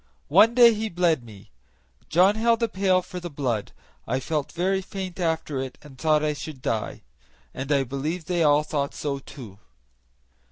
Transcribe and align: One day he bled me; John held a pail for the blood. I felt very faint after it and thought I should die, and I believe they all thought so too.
One 0.33 0.55
day 0.55 0.73
he 0.73 0.89
bled 0.89 1.23
me; 1.23 1.51
John 2.09 2.33
held 2.33 2.63
a 2.63 2.67
pail 2.67 3.03
for 3.03 3.19
the 3.19 3.29
blood. 3.29 3.71
I 4.07 4.19
felt 4.19 4.51
very 4.51 4.81
faint 4.81 5.19
after 5.19 5.59
it 5.61 5.77
and 5.83 5.95
thought 5.95 6.23
I 6.23 6.33
should 6.33 6.59
die, 6.59 7.03
and 7.53 7.71
I 7.71 7.83
believe 7.83 8.25
they 8.25 8.41
all 8.41 8.63
thought 8.63 8.95
so 8.95 9.19
too. 9.19 9.59